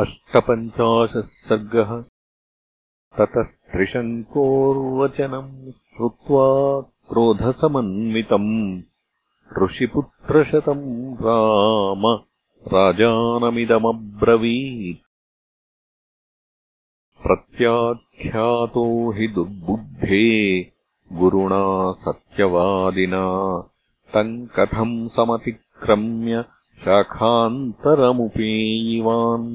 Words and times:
अष्टपञ्चाशः 0.00 1.28
सर्गः 1.48 1.90
ततस्त्रिशङ्कोर्वचनम् 3.18 5.52
श्रुत्वा 5.72 6.46
क्रोधसमन्वितम् 7.10 8.50
ऋषिपुत्रशतम् 9.62 10.82
राम 11.26 12.02
राजानमिदमब्रवीत्। 12.74 15.04
प्रत्याख्यातो 17.24 18.84
हि 19.16 19.26
दुर्बुद्धे 19.38 20.28
गुरुणा 21.20 21.64
सत्यवादिना 22.04 23.24
तम् 24.14 24.34
कथम् 24.56 24.94
समतिक्रम्य 25.16 26.34
शाखान्तरमुपेयिवान् 26.84 29.50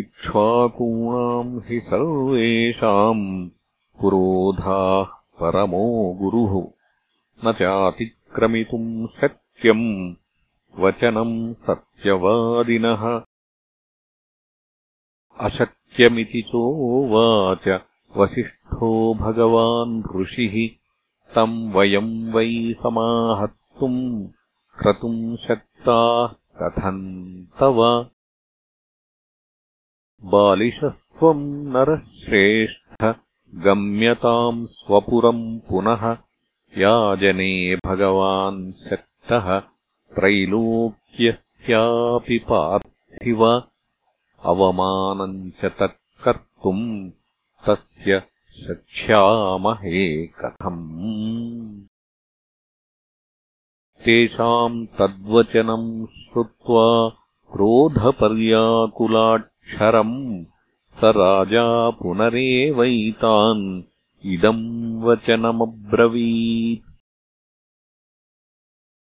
इक्ष्वाकूणाम् 0.00 1.60
हि 1.66 1.80
सर्वेषाम् 1.80 3.48
पुरोधाः 4.00 5.04
परमो 5.40 6.16
गुरुः। 6.20 6.54
न 7.44 7.52
चातिक्रमितुम् 7.52 9.06
शक्यम् 9.06 10.14
वचनम् 10.78 11.54
सत्यवादिनः। 11.54 13.22
अशक्यमिति 15.40 16.42
चोवाच 16.42 17.80
वसिष्ठो 18.16 19.14
भगवान् 19.14 20.22
ऋषिः 20.22 20.56
तम् 21.34 21.72
वयम् 21.72 22.32
वै 22.32 22.74
समाहर्तुम् 22.82 24.28
क्रतुम् 24.78 25.36
शक्ताः 25.36 26.26
कथम् 26.62 27.44
तव 27.60 28.06
बालिशस्त्वम् 30.24 31.72
नरः 31.72 31.96
श्रेष्ठ 31.96 33.14
गम्यताम् 33.54 34.66
स्वपुरम् 34.66 35.60
पुनः 35.60 36.16
याजने 36.78 37.76
भगवान् 37.76 38.72
शक्तः 38.72 39.62
त्रैलोक्यस्यापि 40.14 42.38
पार्थिव 42.38 43.62
अवमानम् 44.44 45.50
च 45.50 45.64
तत्कर्तुम् 45.64 47.10
तस्य 47.66 48.22
शक्ष्यामहे 48.66 50.26
कथम्। 50.26 51.84
तेषाम् 54.04 54.86
तद्वचनम् 54.86 56.06
श्रुत्वा 56.06 57.12
क्रोधपर्याकुलाट् 57.52 59.49
क्षरम् 59.74 60.44
स 61.00 61.04
राजा 61.04 61.90
पुनरेवैतान्। 61.90 63.82
इदम् 64.24 65.02
वचनमब्रवीत्। 65.02 66.90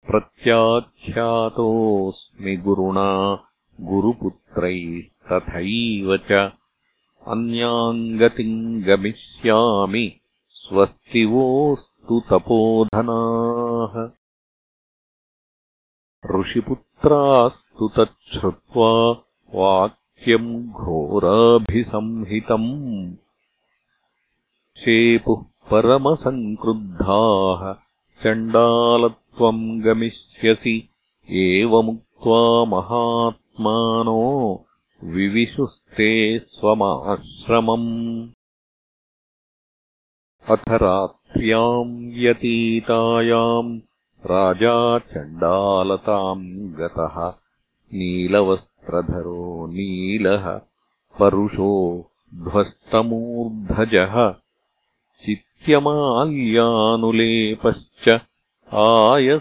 प्रत्याख्यातोऽस्मि 0.08 2.58
गुरुणा 2.58 3.40
गुरुपुत्रैस्तथैव 3.82 6.18
च। 6.18 6.52
अन्याङ्गतिम् 7.28 8.84
गमिष्यामि 8.84 10.20
स्वस्तिवोऽस्तु 10.50 12.20
तपोधनाः। 12.20 14.10
ऋषिपुत्रास्तु 16.40 17.88
तच्छ्रुत्वा 17.88 19.24
वाक् 19.56 20.07
घोराभिसंहितम्। 20.36 23.16
शेपुः 24.78 25.46
परमसङ्क्रुद्धाः 25.72 27.76
चण्डालत्वम् 28.24 29.82
गमिष्यसि 29.82 30.90
एवमुक्त्वा 31.30 32.66
महात्मानो 32.66 34.66
विविशुस्ते 35.04 36.40
स्वमाश्रमम्। 36.40 38.30
अथ 40.50 40.70
रात्र्याम् 40.70 42.14
व्यतीतायाम् 42.14 43.80
राजा 44.26 45.00
चण्डालताम् 45.00 46.74
गतः 46.74 47.34
नीलवस् 47.94 48.77
प्रधरो 48.88 49.46
नीलः 49.76 50.46
परुषो 51.20 51.72
ध्वस्तमूर्धजः 52.48 54.16
चित्यमाल्यानुलेपश्च 55.26 56.46
आयसाभरणोऽभवत् 58.86 59.36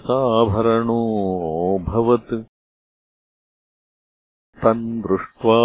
तम् 4.63 4.85
दृष्ट्वा 5.07 5.59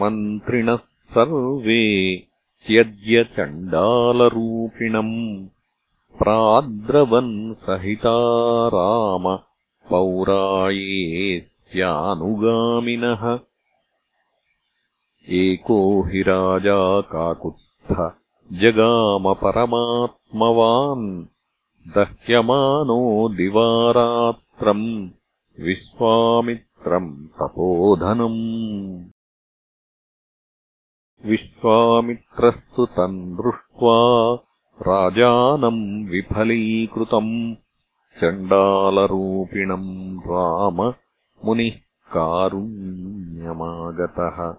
मन्त्रिणः 0.00 0.82
सर्वे 1.14 1.82
त्यज्य 2.66 3.24
चण्डालरूपिणम् 3.36 5.16
प्राद्रवन् 6.20 7.34
सहिता 7.66 8.16
राम 8.74 9.26
पौराये 9.90 11.24
नुगामिनः 11.76 13.38
एको 15.28 16.02
हि 16.02 16.22
राजा 16.22 17.00
काकुत्थ 17.00 18.12
जगामपरमात्मवान् 18.52 21.24
दह्यमानो 21.88 23.28
दिवारात्रम् 23.28 25.08
विश्वामित्रम् 25.60 27.26
तपोधनम्। 27.26 29.04
विश्वामित्रस्तु 31.30 32.86
तम् 32.86 33.36
दृष्ट्वा 33.36 34.38
राजानम् 34.82 36.08
विफलीकृतम् 36.08 37.56
चण्डालरूपिणम् 38.20 40.18
राम 40.18 40.92
मुनिः 41.44 41.72
कारुण्यमागतः 42.12 44.54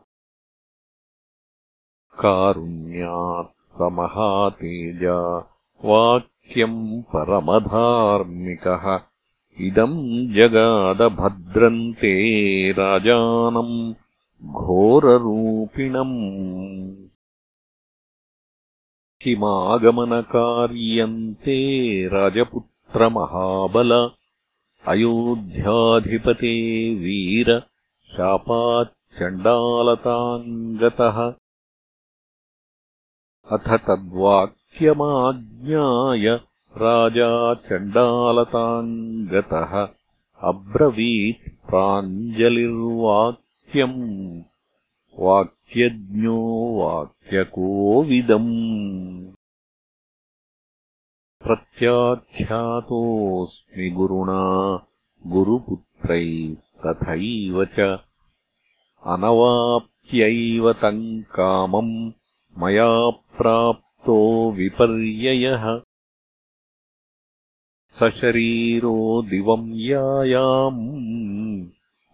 कारुण्यात् 2.21 3.77
समहातेजा 3.77 5.19
वाक्यम् 5.85 7.03
परमधार्मिकः। 7.03 8.99
इदम् 9.59 10.33
जगादभद्रन्ते 10.33 12.11
राजानम् 12.71 13.93
घोररूपिणम्। 14.51 16.15
किमागमनकार्यन्ते 19.21 21.57
राजपुत्रमहाबल 22.07 24.11
अयोध्याधिपते 24.87 26.95
वीर 26.95 27.61
शापाच्चण्डालताम् 28.11 30.77
गतः। 30.77 31.33
अथ 33.51 33.77
तद्वाक्यमाज्ञाय 33.77 36.39
राजा 36.77 37.53
चण्डालताम् 37.53 39.27
गतः। 39.27 39.89
अब्रवीत् 40.41 41.69
प्राञ्जलिर्वाक्यम्। 41.69 44.41
वाक्यज्ञो 45.19 46.81
वाक्यकोविदम् 46.81 49.27
प्रत्याख्यातोऽस्मि 51.45 53.89
गुरुणा 53.89 54.79
गुरुपुत्रैस्तथैव 55.27 57.65
च। 57.65 57.99
अनवाप्यैव 59.05 60.73
तम् 60.73 61.21
कामम् 61.21 62.11
मया 62.57 63.09
प्राप्तो 63.09 64.51
विपर्ययः। 64.51 65.81
सशरीरो 67.99 69.21
दिवम् 69.21 69.73
यायाम् 69.75 71.65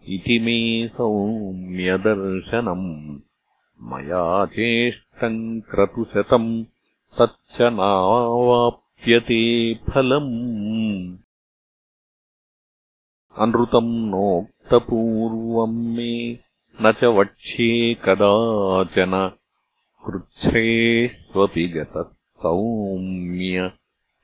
इति 0.08 0.40
मे 0.40 0.88
सौम्यदर्शनम्। 0.88 3.20
मया 3.82 4.46
चेष्टम् 4.46 5.62
क्रतुशतम् 5.62 6.64
तच्च 7.20 7.62
नावाप् 7.62 8.81
प्यते 9.04 9.44
फलम् 9.90 10.32
अनृतम् 13.44 14.10
नोक्तपूर्वम् 14.12 15.96
मे 15.96 16.40
न 16.82 16.92
च 16.92 17.04
वक्ष्ये 17.04 17.94
कदाचन 17.94 19.14
कृच्छ्रेष्वपि 20.06 21.68
गतः 21.68 22.10
सौम्य 22.44 23.72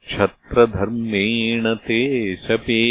क्षत्रधर्मेण 0.08 1.76
ते 1.76 2.36
शपे। 2.36 2.84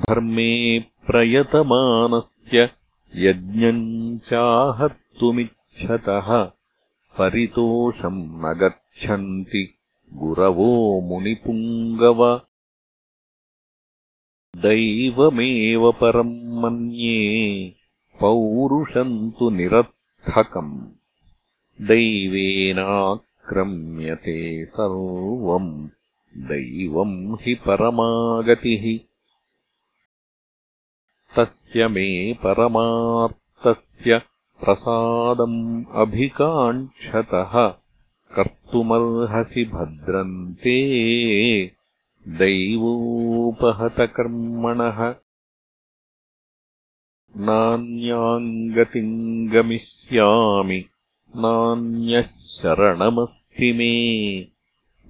धर्मे 0.00 0.80
प्रयतमानस्य 0.80 2.70
यज्ञम् 3.14 4.18
चाहर्तुमिच्छतः 4.18 6.52
परितोषम् 7.18 8.28
न 8.28 8.58
गच्छन्ति 8.62 9.74
गुरवो 10.14 11.00
मुनिपुङ्गव। 11.00 12.40
दैवमेव 14.56 15.92
परम् 15.92 16.60
मन्ये 16.60 17.74
पौरुषम् 18.20 19.30
तु 19.30 19.50
निरर्थकम् 20.26 21.86
दैवेनाक्रम्यते 21.86 24.64
सर्वम्। 24.64 25.88
दैवम् 26.36 27.36
हि 27.42 27.54
परमागतिः। 27.54 28.98
तस्य 31.36 31.88
मे 31.88 32.32
परमार्तस्य 32.32 34.22
प्रसादम् 34.64 35.84
अभिकाङ्क्षतः। 35.94 37.74
कर्तुमर्हसि 38.36 39.64
भद्रन्ते। 39.64 40.76
दैवोपहतकर्मणः 42.28 45.25
नान्याम् 47.38 48.70
गतिम् 48.70 49.48
गमिष्यामि 49.48 50.84
नान्यः 51.36 52.22
शरणमस्ति 52.22 53.72
मे। 53.72 54.48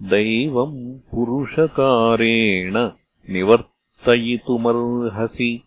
दैवम् 0.02 1.10
पुरुषकारेण 1.10 2.90
निवर्तयितुमर्हसि। 3.30 5.62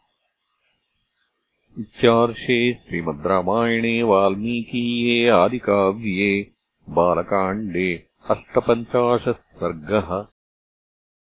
इत्यार्षे 1.80 2.74
श्रीमद्रामायणे 2.74 4.04
वाल्मीकीये 4.04 5.30
आदिकाव्ये 5.30 6.52
बालकाण्डे 6.90 8.04
अष्टपञ्चाशः 8.30 9.32
सर्गः 9.32 10.26